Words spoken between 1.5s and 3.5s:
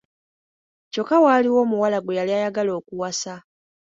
omuwala gwe yali ayagala okuwasa.